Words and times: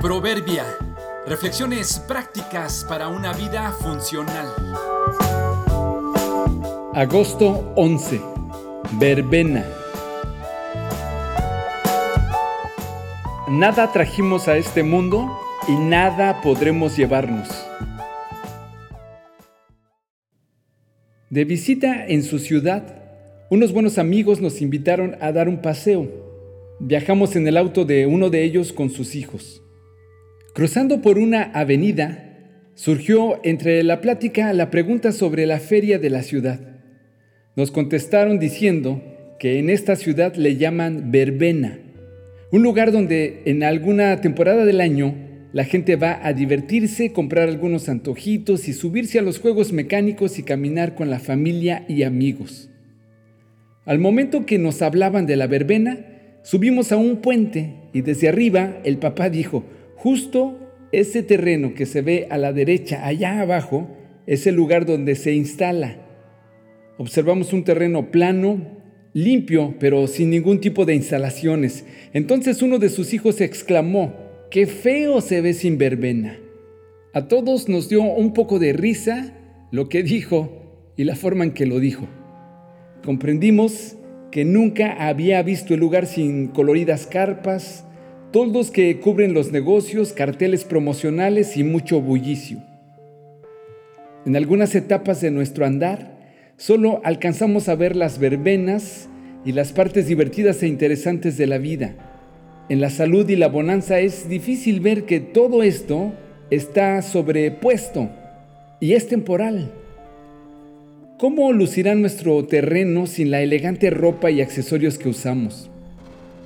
Proverbia. 0.00 0.64
Reflexiones 1.26 1.98
prácticas 2.06 2.86
para 2.88 3.08
una 3.08 3.32
vida 3.32 3.72
funcional. 3.72 4.46
Agosto 6.94 7.72
11. 7.74 8.20
Verbena. 8.92 9.66
Nada 13.50 13.90
trajimos 13.90 14.46
a 14.46 14.56
este 14.56 14.84
mundo 14.84 15.36
y 15.66 15.72
nada 15.72 16.42
podremos 16.42 16.96
llevarnos. 16.96 17.48
De 21.28 21.44
visita 21.44 22.06
en 22.06 22.22
su 22.22 22.38
ciudad, 22.38 23.02
unos 23.50 23.72
buenos 23.72 23.98
amigos 23.98 24.40
nos 24.40 24.62
invitaron 24.62 25.16
a 25.20 25.32
dar 25.32 25.48
un 25.48 25.60
paseo. 25.60 26.06
Viajamos 26.78 27.34
en 27.34 27.48
el 27.48 27.56
auto 27.56 27.84
de 27.84 28.06
uno 28.06 28.30
de 28.30 28.44
ellos 28.44 28.72
con 28.72 28.90
sus 28.90 29.16
hijos. 29.16 29.60
Cruzando 30.58 31.02
por 31.02 31.20
una 31.20 31.44
avenida, 31.54 32.36
surgió 32.74 33.38
entre 33.44 33.80
la 33.84 34.00
plática 34.00 34.52
la 34.52 34.70
pregunta 34.70 35.12
sobre 35.12 35.46
la 35.46 35.60
feria 35.60 36.00
de 36.00 36.10
la 36.10 36.24
ciudad. 36.24 36.58
Nos 37.54 37.70
contestaron 37.70 38.40
diciendo 38.40 39.00
que 39.38 39.60
en 39.60 39.70
esta 39.70 39.94
ciudad 39.94 40.34
le 40.34 40.56
llaman 40.56 41.12
verbena, 41.12 41.78
un 42.50 42.64
lugar 42.64 42.90
donde 42.90 43.42
en 43.44 43.62
alguna 43.62 44.20
temporada 44.20 44.64
del 44.64 44.80
año 44.80 45.14
la 45.52 45.62
gente 45.62 45.94
va 45.94 46.18
a 46.26 46.32
divertirse, 46.32 47.12
comprar 47.12 47.48
algunos 47.48 47.88
antojitos 47.88 48.66
y 48.66 48.72
subirse 48.72 49.20
a 49.20 49.22
los 49.22 49.38
juegos 49.38 49.72
mecánicos 49.72 50.40
y 50.40 50.42
caminar 50.42 50.96
con 50.96 51.08
la 51.08 51.20
familia 51.20 51.84
y 51.86 52.02
amigos. 52.02 52.68
Al 53.84 54.00
momento 54.00 54.44
que 54.44 54.58
nos 54.58 54.82
hablaban 54.82 55.24
de 55.24 55.36
la 55.36 55.46
verbena, 55.46 56.04
Subimos 56.48 56.92
a 56.92 56.96
un 56.96 57.18
puente 57.18 57.74
y 57.92 58.00
desde 58.00 58.28
arriba 58.28 58.78
el 58.84 58.96
papá 58.96 59.28
dijo, 59.28 59.64
justo 59.98 60.58
ese 60.92 61.22
terreno 61.22 61.74
que 61.74 61.86
se 61.86 62.02
ve 62.02 62.26
a 62.30 62.38
la 62.38 62.52
derecha, 62.52 63.06
allá 63.06 63.40
abajo, 63.40 63.88
es 64.26 64.46
el 64.46 64.54
lugar 64.54 64.86
donde 64.86 65.14
se 65.14 65.34
instala. 65.34 65.96
Observamos 66.96 67.52
un 67.52 67.64
terreno 67.64 68.10
plano, 68.10 68.78
limpio, 69.12 69.74
pero 69.78 70.06
sin 70.06 70.30
ningún 70.30 70.60
tipo 70.60 70.84
de 70.84 70.94
instalaciones. 70.94 71.84
Entonces 72.12 72.62
uno 72.62 72.78
de 72.78 72.88
sus 72.88 73.12
hijos 73.12 73.40
exclamó, 73.40 74.14
qué 74.50 74.66
feo 74.66 75.20
se 75.20 75.40
ve 75.40 75.54
sin 75.54 75.78
verbena. 75.78 76.38
A 77.12 77.26
todos 77.26 77.68
nos 77.68 77.88
dio 77.88 78.02
un 78.02 78.32
poco 78.32 78.58
de 78.58 78.72
risa 78.72 79.34
lo 79.70 79.88
que 79.88 80.02
dijo 80.02 80.92
y 80.96 81.04
la 81.04 81.16
forma 81.16 81.44
en 81.44 81.52
que 81.52 81.66
lo 81.66 81.80
dijo. 81.80 82.06
Comprendimos 83.04 83.96
que 84.30 84.44
nunca 84.44 84.92
había 85.08 85.42
visto 85.42 85.74
el 85.74 85.80
lugar 85.80 86.06
sin 86.06 86.48
coloridas 86.48 87.06
carpas, 87.06 87.86
toldos 88.32 88.70
que 88.70 89.00
cubren 89.00 89.32
los 89.32 89.52
negocios, 89.52 90.12
carteles 90.12 90.64
promocionales 90.64 91.56
y 91.56 91.64
mucho 91.64 92.00
bullicio. 92.00 92.58
En 94.26 94.36
algunas 94.36 94.74
etapas 94.74 95.20
de 95.20 95.30
nuestro 95.30 95.64
andar, 95.64 96.18
solo 96.56 97.00
alcanzamos 97.04 97.68
a 97.68 97.74
ver 97.74 97.96
las 97.96 98.18
verbenas 98.18 99.08
y 99.44 99.52
las 99.52 99.72
partes 99.72 100.06
divertidas 100.06 100.62
e 100.62 100.66
interesantes 100.66 101.38
de 101.38 101.46
la 101.46 101.58
vida. 101.58 101.94
En 102.68 102.82
la 102.82 102.90
salud 102.90 103.26
y 103.30 103.36
la 103.36 103.48
bonanza 103.48 104.00
es 104.00 104.28
difícil 104.28 104.80
ver 104.80 105.04
que 105.04 105.20
todo 105.20 105.62
esto 105.62 106.12
está 106.50 107.00
sobrepuesto 107.00 108.10
y 108.80 108.92
es 108.92 109.08
temporal. 109.08 109.72
¿Cómo 111.18 111.52
lucirá 111.52 111.94
nuestro 111.94 112.44
terreno 112.44 113.06
sin 113.06 113.30
la 113.30 113.40
elegante 113.40 113.88
ropa 113.88 114.30
y 114.30 114.42
accesorios 114.42 114.98
que 114.98 115.08
usamos? 115.08 115.70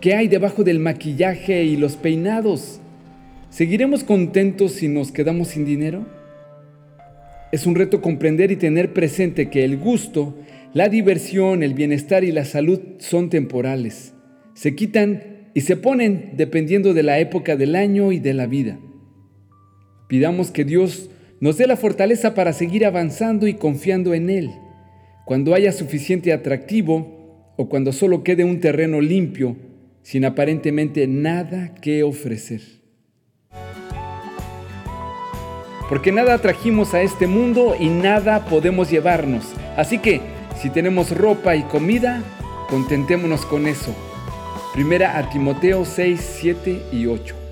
¿Qué 0.00 0.14
hay 0.14 0.28
debajo 0.28 0.62
del 0.62 0.78
maquillaje 0.78 1.64
y 1.64 1.76
los 1.76 1.96
peinados? 1.96 2.80
¿Seguiremos 3.50 4.04
contentos 4.04 4.72
si 4.72 4.86
nos 4.86 5.10
quedamos 5.10 5.48
sin 5.48 5.64
dinero? 5.64 6.06
Es 7.50 7.66
un 7.66 7.74
reto 7.74 8.00
comprender 8.00 8.52
y 8.52 8.56
tener 8.56 8.92
presente 8.92 9.50
que 9.50 9.64
el 9.64 9.76
gusto, 9.76 10.36
la 10.72 10.88
diversión, 10.88 11.64
el 11.64 11.74
bienestar 11.74 12.22
y 12.22 12.30
la 12.30 12.44
salud 12.44 12.78
son 12.98 13.28
temporales. 13.28 14.14
Se 14.54 14.76
quitan 14.76 15.50
y 15.52 15.62
se 15.62 15.74
ponen 15.74 16.34
dependiendo 16.36 16.94
de 16.94 17.02
la 17.02 17.18
época 17.18 17.56
del 17.56 17.74
año 17.74 18.12
y 18.12 18.20
de 18.20 18.34
la 18.34 18.46
vida. 18.46 18.78
Pidamos 20.06 20.52
que 20.52 20.64
Dios 20.64 21.10
nos 21.40 21.58
dé 21.58 21.66
la 21.66 21.76
fortaleza 21.76 22.34
para 22.34 22.52
seguir 22.52 22.86
avanzando 22.86 23.48
y 23.48 23.54
confiando 23.54 24.14
en 24.14 24.30
Él. 24.30 24.50
Cuando 25.24 25.54
haya 25.54 25.72
suficiente 25.72 26.32
atractivo 26.32 27.54
o 27.56 27.68
cuando 27.68 27.92
solo 27.92 28.22
quede 28.22 28.44
un 28.44 28.60
terreno 28.60 29.00
limpio, 29.00 29.56
sin 30.08 30.24
aparentemente 30.24 31.06
nada 31.06 31.74
que 31.82 32.02
ofrecer. 32.02 32.62
Porque 35.90 36.12
nada 36.12 36.38
trajimos 36.38 36.94
a 36.94 37.02
este 37.02 37.26
mundo 37.26 37.76
y 37.78 37.90
nada 37.90 38.46
podemos 38.46 38.90
llevarnos. 38.90 39.52
Así 39.76 39.98
que, 39.98 40.22
si 40.56 40.70
tenemos 40.70 41.14
ropa 41.14 41.56
y 41.56 41.62
comida, 41.64 42.22
contentémonos 42.70 43.44
con 43.44 43.66
eso. 43.66 43.94
Primera 44.72 45.18
a 45.18 45.28
Timoteo 45.28 45.84
6, 45.84 46.36
7 46.40 46.82
y 46.90 47.04
8. 47.04 47.47